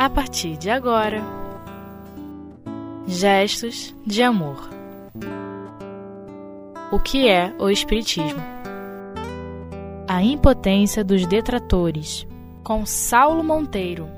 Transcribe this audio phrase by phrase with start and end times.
[0.00, 1.22] a partir de agora.
[3.06, 4.70] Gestos de amor.
[6.90, 8.40] O que é o Espiritismo?
[10.08, 12.26] A impotência dos detratores,
[12.64, 14.08] com Saulo Monteiro.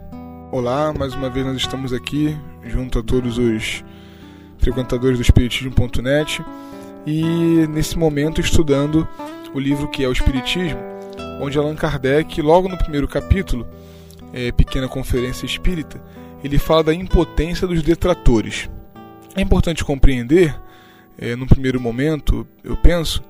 [0.53, 3.83] Olá, mais uma vez nós estamos aqui junto a todos os
[4.59, 6.45] frequentadores do Espiritismo.net
[7.05, 9.09] e nesse momento estudando
[9.53, 10.79] o livro que é o Espiritismo,
[11.41, 13.67] onde Allan Kardec, logo no primeiro capítulo,
[14.33, 16.03] é, Pequena Conferência Espírita,
[16.43, 18.69] ele fala da impotência dos detratores.
[19.35, 20.59] É importante compreender,
[21.19, 23.23] é, no primeiro momento, eu penso,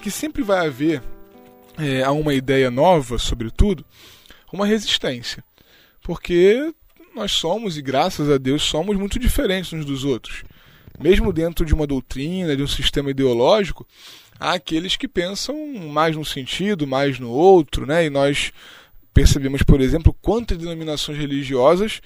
[0.00, 1.02] que sempre vai haver
[1.78, 3.84] é, a uma ideia nova, sobretudo,
[4.52, 5.42] uma resistência.
[6.02, 6.72] Porque
[7.14, 10.44] nós somos, e graças a Deus, somos muito diferentes uns dos outros.
[11.00, 13.86] Mesmo dentro de uma doutrina, de um sistema ideológico,
[14.38, 15.56] há aqueles que pensam
[15.88, 18.06] mais num sentido, mais no outro, né?
[18.06, 18.52] E nós
[19.12, 22.00] percebemos, por exemplo, quantas denominações religiosas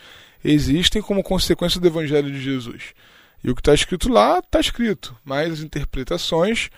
[0.45, 2.95] existem como consequência do Evangelho de Jesus.
[3.43, 6.71] E o que está escrito lá está escrito, mas as interpretações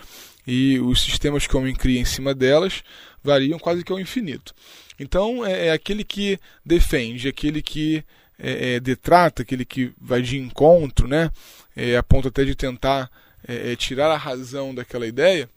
[0.47, 2.83] e os sistemas que o homem cria em cima delas
[3.23, 4.55] variam quase que ao infinito.
[4.98, 8.05] Então é, é aquele que defende, aquele que
[8.39, 11.31] é, é, detrata, aquele que vai de encontro, né,
[11.77, 13.11] é, a ponto até de tentar
[13.47, 15.48] é, é, tirar a razão daquela ideia,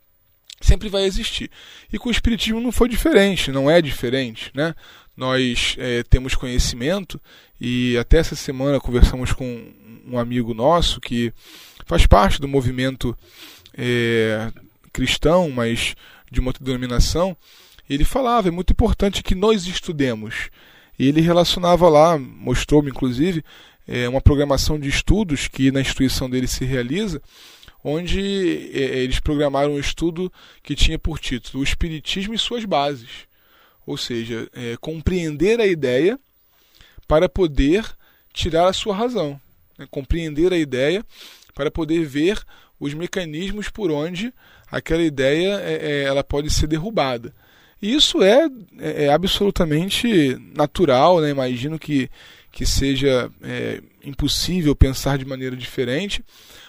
[0.61, 1.49] sempre vai existir.
[1.91, 4.51] E com o Espiritismo não foi diferente, não é diferente.
[4.53, 4.73] Né?
[5.15, 7.19] Nós é, temos conhecimento
[7.59, 9.71] e até essa semana conversamos com
[10.07, 11.33] um amigo nosso que
[11.85, 13.17] faz parte do movimento
[13.77, 14.51] é,
[14.93, 15.95] cristão, mas
[16.31, 17.35] de uma outra denominação.
[17.89, 20.49] Ele falava, é muito importante que nós estudemos.
[20.97, 23.43] E ele relacionava lá, mostrou-me inclusive,
[23.87, 27.21] é, uma programação de estudos que na instituição dele se realiza,
[27.83, 33.27] onde é, eles programaram um estudo que tinha por título O Espiritismo e suas bases.
[33.85, 36.19] Ou seja, é, compreender a ideia
[37.07, 37.85] para poder
[38.33, 39.39] tirar a sua razão.
[39.77, 39.87] Né?
[39.89, 41.05] Compreender a ideia
[41.53, 42.41] para poder ver
[42.79, 44.33] os mecanismos por onde
[44.71, 47.33] aquela ideia é, é ela pode ser derrubada.
[47.81, 48.47] E isso é,
[48.79, 51.29] é, é absolutamente natural, né?
[51.31, 52.09] imagino que,
[52.51, 56.23] que seja é, impossível pensar de maneira diferente,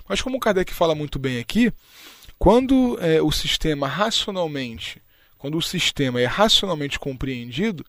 [0.08, 1.72] mas como o Kardec fala muito bem aqui,
[2.38, 5.00] quando é, o sistema racionalmente,
[5.38, 7.84] quando o sistema é racionalmente compreendido,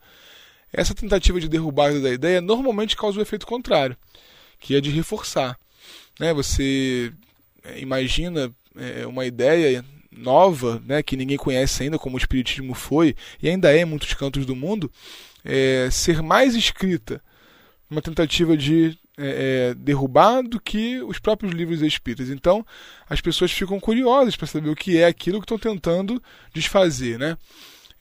[0.72, 3.96] essa tentativa de derrubada da ideia normalmente causa o efeito contrário,
[4.60, 5.58] que é de reforçar.
[6.20, 6.34] Né?
[6.34, 7.14] Você
[7.64, 13.16] é, imagina é, uma ideia nova, né, que ninguém conhece ainda, como o Espiritismo foi,
[13.42, 14.92] e ainda é em muitos cantos do mundo,
[15.44, 17.22] é, ser mais escrita,
[17.90, 22.30] uma tentativa de é, é, derrubar do que os próprios livros espíritas.
[22.30, 22.66] Então,
[23.08, 26.22] as pessoas ficam curiosas para saber o que é aquilo que estão tentando
[26.54, 27.38] desfazer, né?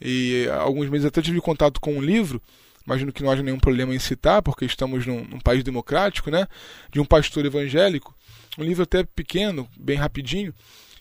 [0.01, 2.43] E alguns meses até tive contato com um livro,
[2.87, 6.49] imagino que não haja nenhum problema em citar, porque estamos num, num país democrático, né?
[6.91, 8.17] De um pastor evangélico,
[8.59, 10.55] um livro até pequeno, bem rapidinho,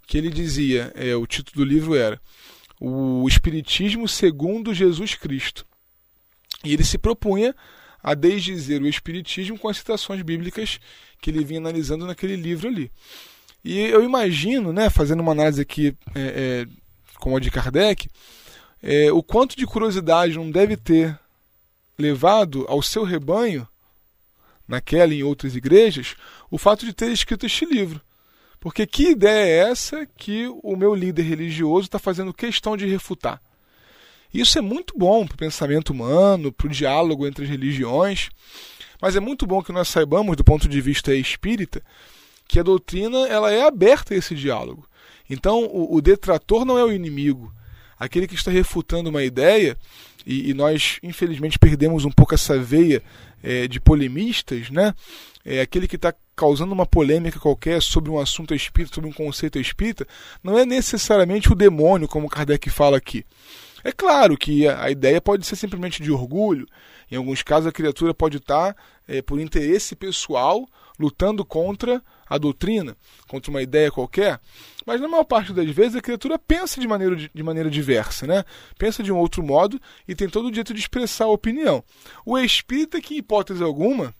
[0.06, 2.20] que ele dizia, é, o título do livro era
[2.80, 5.66] O Espiritismo segundo Jesus Cristo.
[6.64, 7.56] E ele se propunha
[8.04, 10.80] a desdizer o Espiritismo com as citações bíblicas
[11.22, 12.92] que ele vinha analisando naquele livro ali.
[13.64, 16.68] E eu imagino, né, fazendo uma análise aqui é, é,
[17.20, 18.10] como a de Kardec,
[18.82, 21.18] é, o quanto de curiosidade não deve ter
[21.98, 23.68] levado ao seu rebanho,
[24.68, 26.16] naquela e em outras igrejas,
[26.50, 28.02] o fato de ter escrito este livro.
[28.60, 33.42] Porque que ideia é essa que o meu líder religioso está fazendo questão de refutar?
[34.34, 38.30] Isso é muito bom para o pensamento humano, para o diálogo entre as religiões,
[39.02, 41.82] mas é muito bom que nós saibamos, do ponto de vista espírita,
[42.48, 44.88] que a doutrina ela é aberta a esse diálogo.
[45.30, 47.54] Então, o, o detrator não é o inimigo.
[47.98, 49.78] Aquele que está refutando uma ideia,
[50.26, 53.02] e, e nós, infelizmente, perdemos um pouco essa veia
[53.42, 54.94] é, de polemistas, né?
[55.44, 59.60] É aquele que está causando uma polêmica qualquer sobre um assunto espírita, sobre um conceito
[59.60, 60.08] espírita,
[60.44, 63.26] não é necessariamente o demônio, como Kardec fala aqui.
[63.84, 66.68] É claro que a ideia pode ser simplesmente de orgulho.
[67.10, 68.76] Em alguns casos, a criatura pode estar,
[69.08, 70.68] é, por interesse pessoal,
[71.00, 72.96] lutando contra a doutrina,
[73.28, 74.40] contra uma ideia qualquer.
[74.86, 78.46] Mas na maior parte das vezes a criatura pensa de maneira, de maneira diversa, né?
[78.78, 81.84] pensa de um outro modo e tem todo o direito de expressar a opinião.
[82.26, 84.14] O espírita, que em hipótese alguma,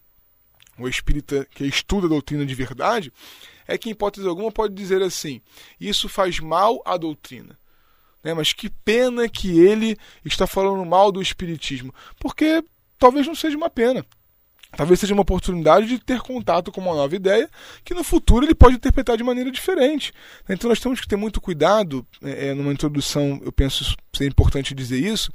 [0.78, 3.14] o espírita que estuda a doutrina de verdade,
[3.68, 5.42] é que em hipótese alguma pode dizer assim:
[5.80, 7.58] isso faz mal à doutrina.
[8.24, 8.34] Né?
[8.34, 11.94] Mas que pena que ele está falando mal do Espiritismo.
[12.20, 12.64] Porque
[13.00, 14.06] talvez não seja uma pena.
[14.76, 17.50] Talvez seja uma oportunidade de ter contato com uma nova ideia
[17.84, 20.14] que no futuro ele pode interpretar de maneira diferente.
[20.48, 24.74] Então nós temos que ter muito cuidado, é, é numa introdução eu penso ser importante
[24.74, 25.30] dizer isso,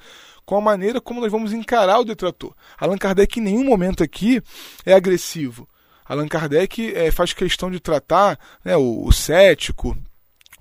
[0.46, 2.54] com a maneira como nós vamos encarar o detrator.
[2.78, 4.40] Allan Kardec em nenhum momento aqui
[4.86, 5.68] é agressivo.
[6.08, 9.98] Allan Kardec é, faz questão de tratar né, o, o cético,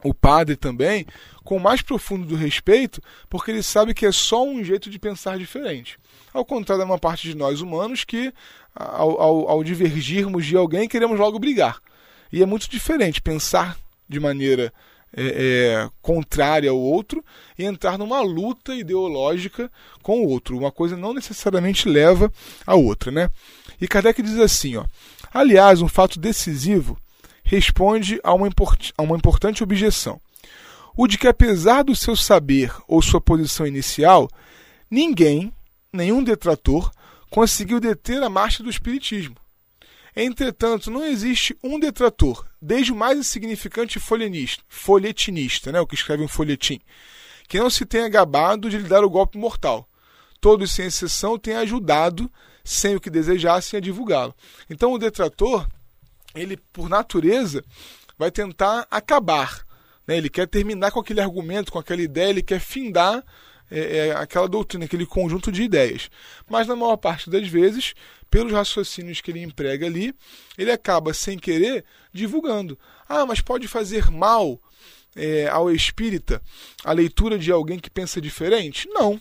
[0.06, 1.06] o padre também,
[1.44, 5.00] com o mais profundo do respeito, porque ele sabe que é só um jeito de
[5.00, 5.98] pensar diferente.
[6.34, 8.32] Ao contrário da uma parte de nós humanos que,
[8.76, 11.80] ao, ao, ao divergirmos de alguém, queremos logo brigar.
[12.32, 14.72] E é muito diferente pensar de maneira
[15.16, 17.24] é, é, contrária ao outro
[17.58, 19.72] e entrar numa luta ideológica
[20.04, 20.58] com o outro.
[20.58, 22.32] Uma coisa não necessariamente leva
[22.66, 23.30] a outra, né?
[23.80, 24.86] E Kardec diz assim, ó.
[25.34, 26.98] Aliás, um fato decisivo
[27.46, 30.20] responde a uma, import a uma importante objeção.
[30.98, 34.30] O de que, apesar do seu saber ou sua posição inicial,
[34.90, 35.54] ninguém,
[35.94, 36.92] nenhum detrator,
[37.30, 39.36] conseguiu deter a marcha do Espiritismo.
[40.16, 46.28] Entretanto, não existe um detrator, desde o mais insignificante folhetinista, né, o que escreve um
[46.28, 46.80] folhetim,
[47.50, 49.88] que não se tenha gabado de lhe dar o golpe mortal.
[50.40, 52.32] Todos, sem exceção, têm ajudado,
[52.64, 54.34] sem o que desejassem, a divulgá-lo.
[54.70, 55.68] Então, o detrator,
[56.36, 57.64] ele, por natureza,
[58.18, 59.66] vai tentar acabar.
[60.08, 60.18] Né?
[60.18, 63.24] Ele quer terminar com aquele argumento, com aquela ideia, ele quer findar
[63.70, 66.10] é, é, aquela doutrina, aquele conjunto de ideias.
[66.50, 67.94] Mas, na maior parte das vezes,
[68.30, 70.14] pelos raciocínios que ele emprega ali,
[70.58, 71.84] ele acaba, sem querer,
[72.14, 72.78] divulgando.
[73.08, 74.60] Ah, mas pode fazer mal
[75.16, 76.42] é, ao espírita
[76.84, 78.88] a leitura de alguém que pensa diferente?
[78.90, 79.20] Não.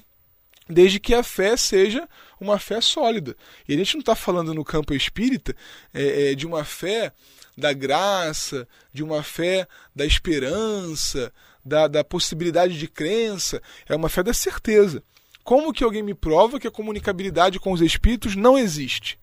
[0.68, 2.08] Desde que a fé seja
[2.40, 3.36] uma fé sólida.
[3.68, 5.54] E a gente não está falando no campo espírita
[5.92, 7.12] é, é, de uma fé
[7.56, 11.32] da graça, de uma fé da esperança,
[11.64, 13.60] da, da possibilidade de crença.
[13.88, 15.02] É uma fé da certeza.
[15.42, 19.18] Como que alguém me prova que a comunicabilidade com os espíritos não existe?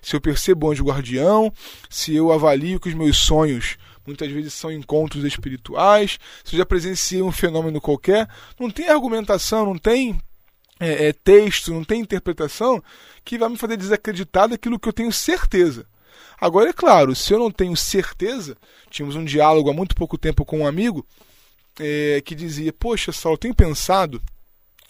[0.00, 1.52] Se eu percebo o anjo guardião,
[1.90, 3.76] se eu avalio que os meus sonhos
[4.06, 8.26] muitas vezes são encontros espirituais, se eu já presenciei um fenômeno qualquer,
[8.58, 10.18] não tem argumentação, não tem
[10.80, 12.82] é, é, texto, não tem interpretação
[13.24, 15.86] que vai me fazer desacreditar daquilo que eu tenho certeza.
[16.40, 18.56] Agora, é claro, se eu não tenho certeza,
[18.90, 21.04] tínhamos um diálogo há muito pouco tempo com um amigo
[21.80, 24.22] é, que dizia: Poxa, Saulo, eu tenho pensado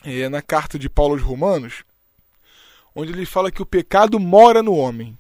[0.04, 1.84] é, na carta de Paulo aos Romanos,
[2.94, 5.16] onde ele fala que o pecado mora no homem.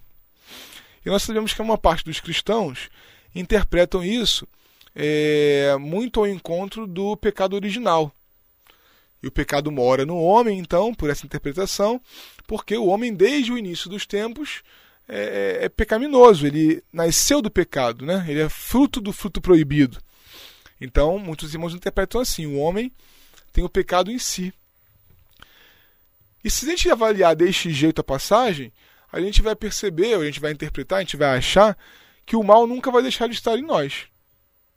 [1.04, 2.90] E nós sabemos que uma parte dos cristãos
[3.34, 4.46] interpretam isso
[4.94, 8.12] é, muito ao encontro do pecado original.
[9.22, 12.00] E o pecado mora no homem, então, por essa interpretação,
[12.46, 14.62] porque o homem, desde o início dos tempos,
[15.08, 16.46] é, é, é pecaminoso.
[16.46, 18.24] Ele nasceu do pecado, né?
[18.28, 19.98] ele é fruto do fruto proibido.
[20.80, 22.92] Então, muitos irmãos interpretam assim: o homem
[23.52, 24.52] tem o pecado em si.
[26.44, 28.72] E se a gente avaliar deste jeito a passagem,
[29.10, 31.76] a gente vai perceber, a gente vai interpretar, a gente vai achar
[32.24, 34.06] que o mal nunca vai deixar de estar em nós.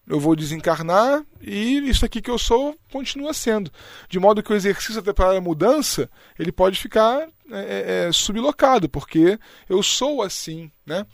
[0.08, 3.72] Eu vou desencarnar e isso aqui que eu sou continua sendo.
[4.10, 8.12] De modo que o exercício até para a mudança, ele pode ficar é, é, é,
[8.12, 9.38] sublocado, porque
[9.70, 10.72] eu sou assim.
[10.86, 11.06] Né?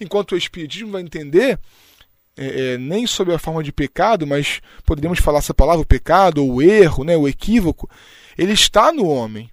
[0.00, 1.58] Enquanto o Espiritismo vai entender,
[2.36, 6.42] é, é, nem sob a forma de pecado, mas poderíamos falar essa palavra, o pecado,
[6.42, 7.88] ou o erro, né, o equívoco,
[8.38, 9.50] ele está no homem.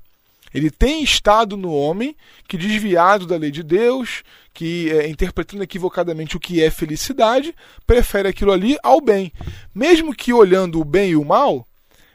[0.53, 2.15] Ele tem estado no homem
[2.47, 4.23] que, desviado da lei de Deus,
[4.53, 7.53] que é, interpretando equivocadamente o que é felicidade,
[7.85, 9.31] prefere aquilo ali ao bem.
[9.73, 11.67] Mesmo que olhando o bem e o mal,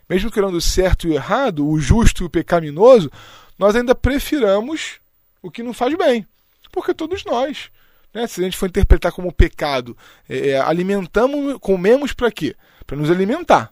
[0.09, 3.11] mesmo que olhando o certo e o errado, o justo e o pecaminoso,
[3.59, 4.99] nós ainda prefiramos
[5.41, 6.27] o que não faz bem.
[6.71, 7.71] Porque todos nós,
[8.13, 9.97] né, se a gente for interpretar como pecado,
[10.29, 12.55] é, é alimentamos, comemos para quê?
[12.87, 13.72] Para nos alimentar.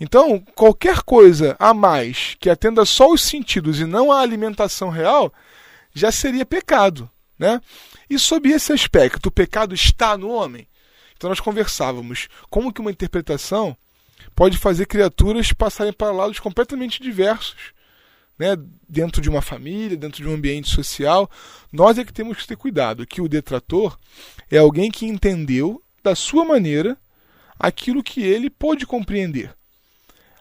[0.00, 5.32] Então, qualquer coisa a mais que atenda só os sentidos e não a alimentação real,
[5.92, 7.10] já seria pecado.
[7.38, 7.60] Né?
[8.08, 10.68] E sob esse aspecto, o pecado está no homem.
[11.16, 13.76] Então nós conversávamos como que uma interpretação
[14.34, 17.72] pode fazer criaturas passarem para lados completamente diversos.
[18.38, 18.56] Né?
[18.88, 21.28] Dentro de uma família, dentro de um ambiente social.
[21.72, 23.98] Nós é que temos que ter cuidado, que o detrator
[24.50, 26.96] é alguém que entendeu da sua maneira
[27.58, 29.57] aquilo que ele pôde compreender.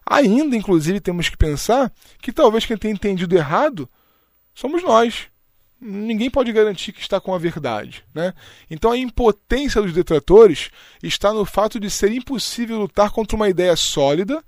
[0.10, 3.90] Ainda, inclusive, temos que pensar que talvez quem tenha entendido errado
[4.54, 5.28] somos nós.
[5.80, 8.04] Ninguém pode garantir que está com a verdade.
[8.14, 8.34] Né?
[8.70, 10.72] Então a impotência dos detratores
[11.04, 14.44] está no fato de ser impossível lutar contra uma ideia sólida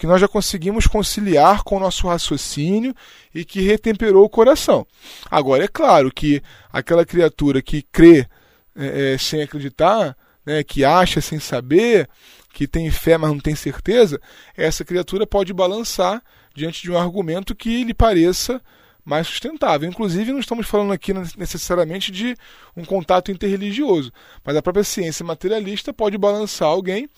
[0.00, 2.94] que nós já conseguimos conciliar com o nosso raciocínio
[3.34, 4.86] e que retemperou o coração.
[5.30, 8.26] Agora, é claro que aquela criatura que crê
[8.74, 12.08] é, é, sem acreditar, né, que acha sem saber,
[12.52, 14.20] que tem fé, mas não tem certeza,
[14.56, 16.22] essa criatura pode balançar
[16.54, 18.60] diante de um argumento que lhe pareça
[19.04, 19.88] mais sustentável.
[19.88, 22.36] Inclusive, não estamos falando aqui necessariamente de
[22.76, 24.12] um contato interreligioso,
[24.44, 27.08] mas a própria ciência materialista pode balançar alguém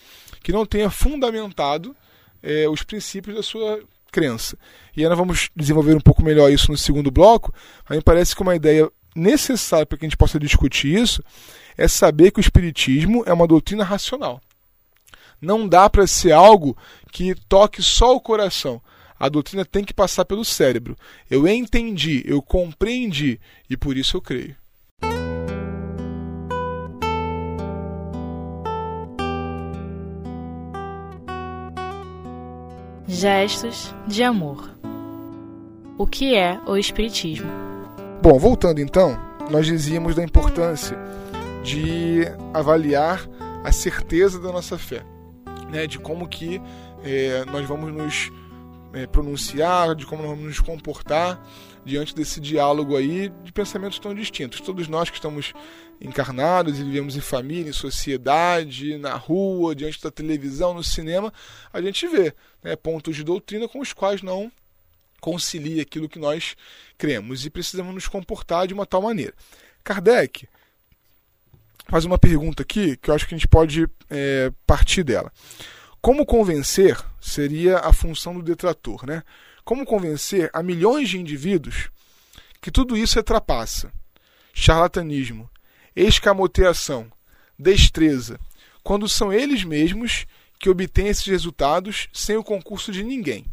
[0.42, 1.96] que não tenha fundamentado
[2.42, 4.56] é, os princípios da sua crença.
[4.96, 7.52] E ainda vamos desenvolver um pouco melhor isso no segundo bloco,
[7.88, 11.22] mas me parece que uma ideia necessária para que a gente possa discutir isso
[11.76, 14.40] é saber que o Espiritismo é uma doutrina racional.
[15.42, 16.76] Não dá para ser algo
[17.10, 18.80] que toque só o coração.
[19.18, 20.96] A doutrina tem que passar pelo cérebro.
[21.28, 24.54] Eu entendi, eu compreendi e por isso eu creio.
[33.08, 34.76] Gestos de amor.
[35.98, 37.50] O que é o Espiritismo?
[38.22, 39.18] Bom, voltando então,
[39.50, 40.96] nós dizíamos da importância
[41.62, 42.22] de
[42.54, 43.28] avaliar
[43.64, 45.04] a certeza da nossa fé,
[45.72, 45.86] né?
[45.86, 46.60] de como que
[47.02, 48.30] é, nós vamos nos
[48.92, 51.42] é, pronunciar, de como nós vamos nos comportar
[51.84, 54.60] diante desse diálogo aí de pensamentos tão distintos.
[54.60, 55.52] Todos nós que estamos
[56.00, 61.32] encarnados e vivemos em família, em sociedade, na rua, diante da televisão, no cinema,
[61.72, 64.50] a gente vê né, pontos de doutrina com os quais não
[65.20, 66.56] concilia aquilo que nós
[66.98, 69.32] cremos e precisamos nos comportar de uma tal maneira.
[69.84, 70.48] Kardec
[71.88, 75.32] faz uma pergunta aqui que eu acho que a gente pode é, partir dela.
[76.00, 79.22] Como convencer seria a função do detrator, né?
[79.64, 81.90] Como convencer a milhões de indivíduos
[82.60, 83.92] que tudo isso é trapaça,
[84.52, 85.50] charlatanismo,
[85.94, 87.10] escamoteação,
[87.58, 88.38] destreza,
[88.82, 90.26] quando são eles mesmos
[90.58, 93.44] que obtêm esses resultados sem o concurso de ninguém.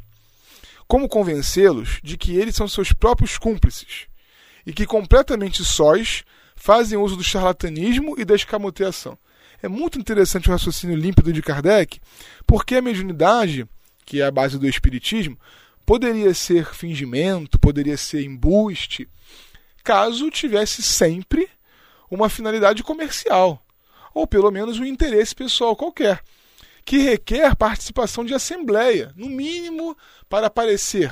[0.88, 4.08] Como convencê-los de que eles são seus próprios cúmplices
[4.66, 6.24] e que completamente sós
[6.60, 9.18] fazem uso do charlatanismo e da escamoteação.
[9.64, 12.02] É muito interessante o raciocínio límpido de Kardec,
[12.46, 13.66] porque a mediunidade,
[14.06, 15.40] que é a base do espiritismo,
[15.86, 19.08] poderia ser fingimento, poderia ser embuste,
[19.84, 21.50] caso tivesse sempre
[22.12, 23.66] uma finalidade comercial,
[24.14, 26.22] ou pelo menos um interesse pessoal qualquer,
[26.84, 29.98] que requer participação de assembleia, no mínimo
[30.28, 31.12] para aparecer.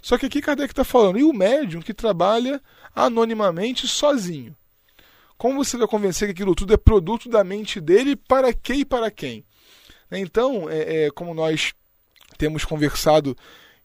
[0.00, 2.60] Só que aqui Kardec está falando, e o médium que trabalha
[2.96, 4.56] anonimamente sozinho?
[5.36, 8.84] Como você vai convencer que aquilo tudo é produto da mente dele, para que e
[8.84, 9.44] para quem?
[10.10, 11.74] Então, é, é, como nós
[12.38, 13.36] temos conversado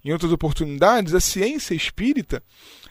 [0.03, 2.41] em outras oportunidades, a ciência espírita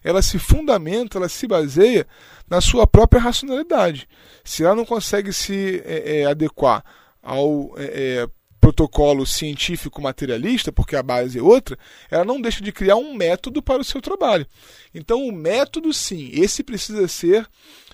[0.03, 2.07] ela se fundamenta, ela se baseia
[2.49, 4.09] na sua própria racionalidade.
[4.45, 6.85] Se ela não consegue se é, é, adequar
[7.23, 8.29] ao é, é,
[8.61, 11.79] protocolo científico materialista, porque a base é outra,
[12.11, 14.47] ela não deixa de criar um método para o seu trabalho.
[14.95, 17.49] Então, o método, sim, esse precisa ser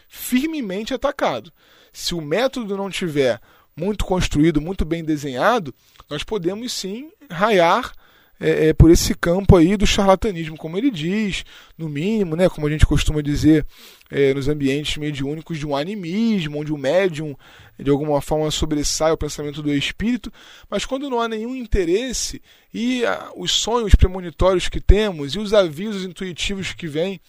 [0.08, 1.52] firmemente atacado.
[1.92, 3.40] Se o método não tiver
[3.76, 5.74] muito construído, muito bem desenhado,
[6.08, 7.92] nós podemos sim raiar
[8.38, 11.44] é, é, por esse campo aí do charlatanismo, como ele diz,
[11.76, 13.64] no mínimo, né, como a gente costuma dizer
[14.10, 17.34] é, nos ambientes mediúnicos de um animismo, onde o médium
[17.78, 20.32] de alguma forma sobressai o pensamento do espírito,
[20.70, 22.40] mas quando não há nenhum interesse
[22.72, 27.20] e a, os sonhos premonitórios que temos e os avisos intuitivos que vêm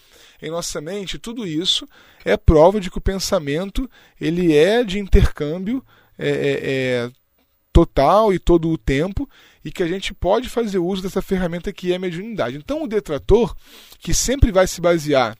[0.42, 1.88] em nossa mente, tudo isso
[2.24, 5.84] é prova de que o pensamento ele é de intercâmbio
[6.18, 7.12] é, é, é
[7.74, 9.30] total e todo o tempo
[9.64, 12.58] e que a gente pode fazer uso dessa ferramenta que é a mediunidade.
[12.58, 13.56] Então, o detrator,
[14.00, 15.38] que sempre vai se basear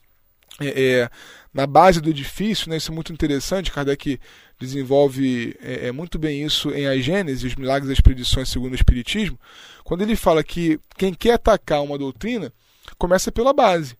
[0.60, 1.10] é, é,
[1.52, 4.18] na base do edifício, né, isso é muito interessante, Kardec
[4.58, 8.76] desenvolve é, é muito bem isso em A Gênese, os milagres das predições segundo o
[8.76, 9.38] Espiritismo,
[9.84, 12.52] quando ele fala que quem quer atacar uma doutrina
[12.98, 13.96] começa pela base.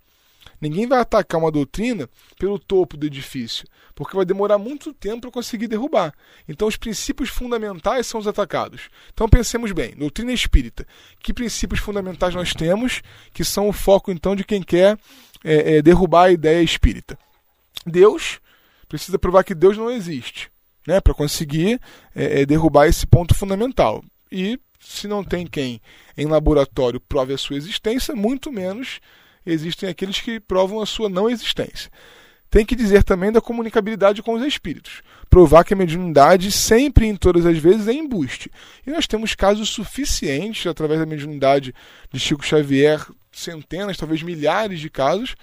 [0.60, 5.30] Ninguém vai atacar uma doutrina pelo topo do edifício, porque vai demorar muito tempo para
[5.30, 6.12] conseguir derrubar.
[6.48, 8.88] Então, os princípios fundamentais são os atacados.
[9.12, 10.86] Então, pensemos bem: doutrina espírita.
[11.22, 14.98] Que princípios fundamentais nós temos que são o foco, então, de quem quer
[15.44, 17.18] é, é, derrubar a ideia espírita?
[17.86, 18.40] Deus
[18.88, 20.50] precisa provar que Deus não existe,
[20.86, 21.80] né, para conseguir
[22.14, 24.02] é, é, derrubar esse ponto fundamental.
[24.32, 25.80] E se não tem quem
[26.16, 29.00] em laboratório prove a sua existência, muito menos
[29.50, 31.90] existem aqueles que provam a sua não existência.
[32.50, 35.02] Tem que dizer também da comunicabilidade com os espíritos.
[35.28, 38.50] Provar que a mediunidade sempre em todas as vezes é embuste.
[38.86, 41.74] E nós temos casos suficientes, através da mediunidade
[42.10, 45.36] de Chico Xavier, centenas, talvez milhares de casos,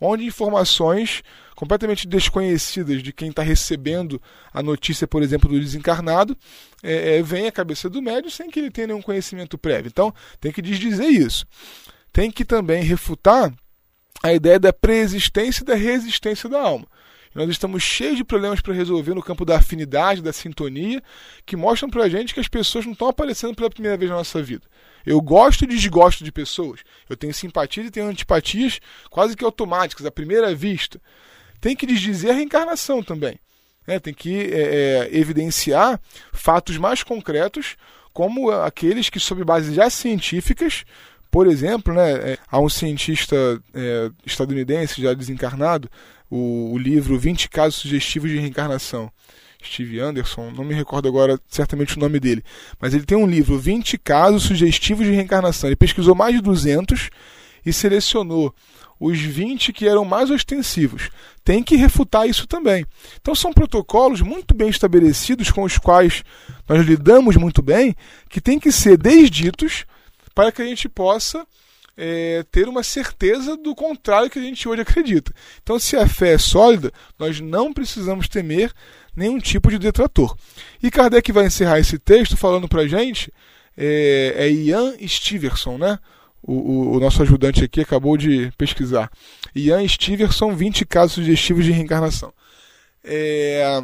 [0.00, 1.22] onde informações
[1.54, 4.20] completamente desconhecidas de quem está recebendo
[4.52, 6.36] a notícia, por exemplo, do desencarnado,
[6.82, 9.88] é, é, vem à cabeça do médium sem que ele tenha nenhum conhecimento prévio.
[9.88, 11.46] Então, tem que desdizer isso
[12.12, 13.52] tem que também refutar
[14.22, 16.86] a ideia da preexistência e da resistência da alma.
[17.34, 21.02] Nós estamos cheios de problemas para resolver no campo da afinidade, da sintonia,
[21.46, 24.16] que mostram para a gente que as pessoas não estão aparecendo pela primeira vez na
[24.16, 24.66] nossa vida.
[25.04, 26.80] Eu gosto e desgosto de pessoas.
[27.08, 31.00] Eu tenho simpatias e tenho antipatias quase que automáticas, à primeira vista.
[31.60, 33.38] Tem que desdizer a reencarnação também.
[33.86, 33.98] Né?
[33.98, 36.00] Tem que é, é, evidenciar
[36.32, 37.76] fatos mais concretos,
[38.12, 40.84] como aqueles que, sob bases já científicas,
[41.30, 43.36] Por exemplo, né, é, há um cientista
[43.74, 45.88] é, estadunidense já desencarnado,
[46.30, 49.10] o, o livro 20 Casos Sugestivos de Reencarnação.
[49.64, 52.44] Steve Anderson, não me recordo agora certamente o nome dele,
[52.80, 55.68] mas ele tem um livro 20 casos sugestivos de reencarnação.
[55.68, 57.10] Ele pesquisou mais de 200
[57.66, 58.54] e selecionou
[59.00, 61.10] os 20 que eram mais ostensivos.
[61.44, 62.86] Tem que refutar isso também.
[63.20, 66.22] Então são protocolos muito bem estabelecidos com os quais
[66.68, 67.94] nós lidamos muito bem,
[68.28, 69.84] que têm que ser desditos
[70.38, 71.44] para que a gente possa
[71.96, 75.34] é, ter uma certeza do contrário que a gente hoje acredita.
[75.60, 78.72] Então, se a fé é sólida, nós não precisamos temer
[79.16, 80.36] nenhum tipo de detrator.
[80.80, 83.32] E Kardec vai encerrar esse texto falando para a gente,
[83.76, 85.98] é, é Ian Stevenson, né?
[86.40, 89.10] O, o, o, nosso ajudante aqui acabou de pesquisar.
[89.56, 92.32] Ian Stevenson, 20 casos sugestivos de reencarnação.
[93.02, 93.82] É,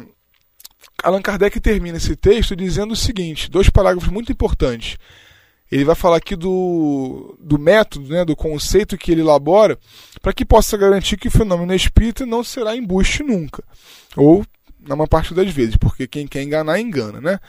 [1.03, 4.97] Allan Kardec termina esse texto dizendo o seguinte: dois parágrafos muito importantes.
[5.71, 9.77] Ele vai falar aqui do, do método, né, do conceito que ele elabora,
[10.21, 13.63] para que possa garantir que o fenômeno espírita não será embuste nunca.
[14.15, 14.45] Ou
[14.79, 17.19] na maior parte das vezes, porque quem quer enganar, engana.
[17.19, 17.39] Né?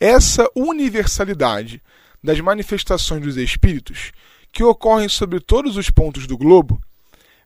[0.00, 1.80] Essa universalidade
[2.22, 4.12] das manifestações dos espíritos,
[4.52, 6.80] que ocorrem sobre todos os pontos do globo,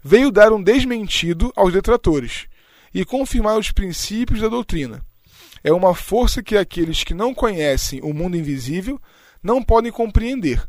[0.02, 2.46] veio dar um desmentido aos detratores
[2.92, 5.04] e confirmar os princípios da doutrina.
[5.62, 9.00] É uma força que aqueles que não conhecem o mundo invisível
[9.43, 10.62] não podem compreender,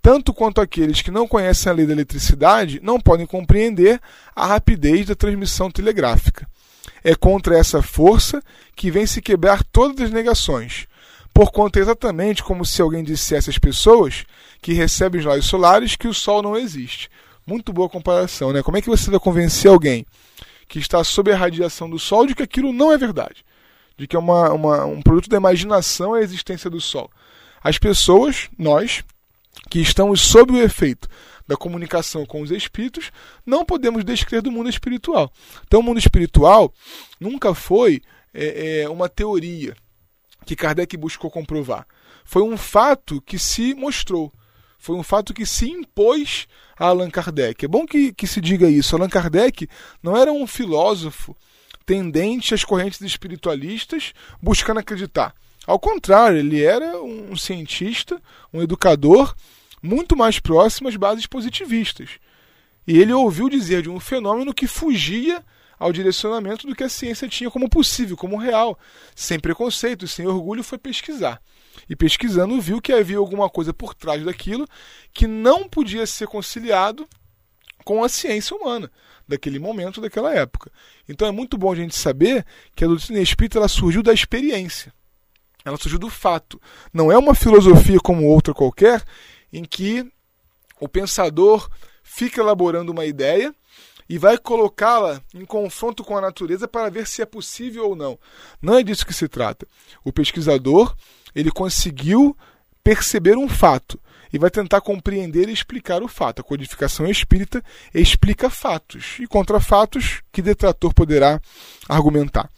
[0.00, 4.00] tanto quanto aqueles que não conhecem a lei da eletricidade não podem compreender
[4.34, 6.48] a rapidez da transmissão telegráfica.
[7.02, 8.42] É contra essa força
[8.74, 10.86] que vem se quebrar todas as negações,
[11.32, 14.24] porquanto é exatamente como se alguém dissesse às pessoas
[14.60, 17.10] que recebem os raios solares que o Sol não existe.
[17.46, 18.62] Muito boa comparação, né?
[18.62, 20.04] Como é que você vai convencer alguém
[20.66, 23.44] que está sob a radiação do Sol de que aquilo não é verdade?
[23.96, 27.10] De que é uma, uma, um produto da imaginação a existência do Sol?
[27.62, 29.04] As pessoas, nós,
[29.70, 31.08] que estamos sob o efeito
[31.46, 33.10] da comunicação com os espíritos,
[33.44, 35.32] não podemos descrer do mundo espiritual.
[35.66, 36.72] Então, o mundo espiritual
[37.18, 38.02] nunca foi
[38.34, 39.74] é, é, uma teoria
[40.44, 41.86] que Kardec buscou comprovar.
[42.24, 44.32] Foi um fato que se mostrou.
[44.78, 46.46] Foi um fato que se impôs
[46.78, 47.64] a Allan Kardec.
[47.64, 48.94] É bom que, que se diga isso.
[48.94, 49.68] Allan Kardec
[50.02, 51.36] não era um filósofo
[51.84, 55.34] tendente às correntes espiritualistas buscando acreditar.
[55.68, 58.18] Ao contrário, ele era um cientista,
[58.50, 59.34] um educador
[59.82, 62.12] muito mais próximo às bases positivistas.
[62.86, 65.44] E ele ouviu dizer de um fenômeno que fugia
[65.78, 68.78] ao direcionamento do que a ciência tinha como possível, como real.
[69.14, 71.38] Sem preconceito, sem orgulho, foi pesquisar.
[71.86, 74.66] E pesquisando, viu que havia alguma coisa por trás daquilo
[75.12, 77.06] que não podia ser conciliado
[77.84, 78.90] com a ciência humana
[79.28, 80.72] daquele momento, daquela época.
[81.06, 84.96] Então é muito bom a gente saber que a doutrina espírita ela surgiu da experiência.
[85.64, 86.60] Ela surgiu do fato.
[86.92, 89.02] Não é uma filosofia como outra qualquer,
[89.52, 90.10] em que
[90.80, 91.68] o pensador
[92.02, 93.54] fica elaborando uma ideia
[94.08, 98.18] e vai colocá-la em confronto com a natureza para ver se é possível ou não.
[98.62, 99.66] Não é disso que se trata.
[100.04, 100.96] O pesquisador
[101.34, 102.36] ele conseguiu
[102.82, 104.00] perceber um fato
[104.32, 106.40] e vai tentar compreender e explicar o fato.
[106.40, 107.62] A codificação espírita
[107.94, 111.40] explica fatos e contra fatos que detrator poderá
[111.88, 112.50] argumentar.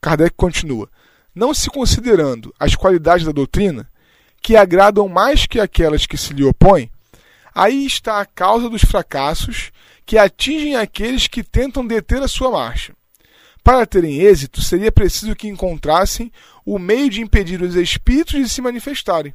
[0.00, 0.88] Kardec continua
[1.34, 3.88] não se considerando as qualidades da doutrina,
[4.40, 6.90] que agradam mais que aquelas que se lhe opõem,
[7.54, 9.72] aí está a causa dos fracassos
[10.04, 12.94] que atingem aqueles que tentam deter a sua marcha.
[13.62, 16.30] Para terem êxito, seria preciso que encontrassem
[16.66, 19.34] o meio de impedir os espíritos de se manifestarem.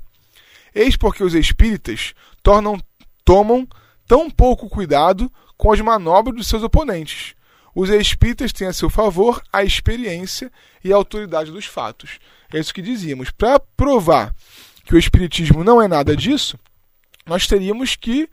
[0.73, 2.79] Eis porque os espíritas tornam,
[3.25, 3.67] tomam
[4.07, 7.33] tão pouco cuidado com as manobras dos seus oponentes,
[7.79, 10.51] os espíritas têm a seu favor a experiência
[10.83, 12.19] e a autoridade dos fatos.
[12.53, 13.31] É isso que dizíamos.
[13.31, 14.35] Para provar
[14.83, 16.59] que o espiritismo não é nada disso,
[17.25, 18.29] nós teríamos que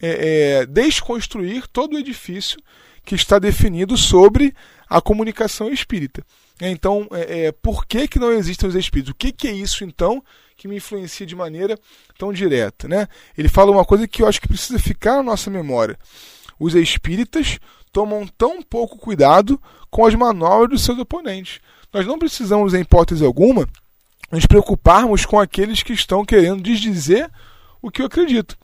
[0.00, 2.58] é, é, desconstruir todo o edifício
[3.04, 4.54] que está definido sobre
[4.88, 6.24] a comunicação espírita.
[6.58, 9.12] Então, é, é, por que, que não existem os espíritos?
[9.12, 10.24] O que, que é isso, então,
[10.56, 11.78] que me influencia de maneira
[12.16, 12.88] tão direta?
[12.88, 13.06] Né?
[13.36, 15.98] Ele fala uma coisa que eu acho que precisa ficar na nossa memória.
[16.58, 17.58] Os espíritas
[17.92, 21.60] tomam tão pouco cuidado com as manobras dos seus oponentes.
[21.92, 23.68] Nós não precisamos, em hipótese alguma,
[24.30, 27.30] nos preocuparmos com aqueles que estão querendo desdizer
[27.82, 28.56] o que eu acredito.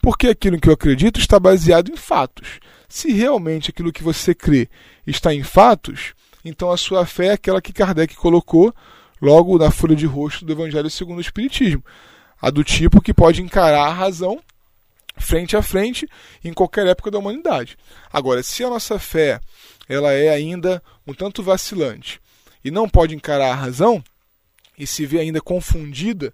[0.00, 2.60] Porque aquilo que eu acredito está baseado em fatos.
[2.88, 4.68] Se realmente aquilo que você crê
[5.06, 6.14] está em fatos,
[6.44, 8.74] então a sua fé é aquela que Kardec colocou
[9.20, 11.84] logo na folha de rosto do Evangelho segundo o Espiritismo.
[12.40, 14.40] A do tipo que pode encarar a razão
[15.16, 16.08] frente a frente
[16.42, 17.76] em qualquer época da humanidade.
[18.12, 19.40] Agora, se a nossa fé
[19.88, 22.20] ela é ainda um tanto vacilante
[22.64, 24.02] e não pode encarar a razão
[24.78, 26.32] e se vê ainda confundida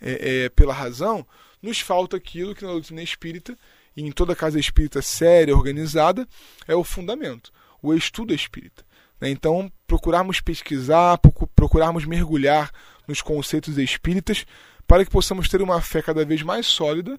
[0.00, 1.26] é, é, pela razão,
[1.60, 3.56] nos falta aquilo que na doutrina espírita
[3.96, 6.26] e em toda casa espírita séria, organizada,
[6.66, 8.84] é o fundamento, o estudo espírita.
[9.20, 9.30] Né?
[9.30, 11.18] Então, procurarmos pesquisar,
[11.54, 12.70] procurarmos mergulhar
[13.06, 14.46] nos conceitos espíritas
[14.86, 17.18] para que possamos ter uma fé cada vez mais sólida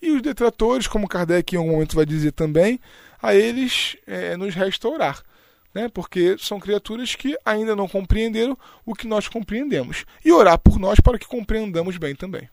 [0.00, 2.78] e os detratores, como Kardec em algum momento vai dizer também,
[3.20, 5.22] a eles é, nos restaurar.
[5.74, 5.88] Né?
[5.88, 10.04] Porque são criaturas que ainda não compreenderam o que nós compreendemos.
[10.24, 12.48] E orar por nós para que compreendamos bem também.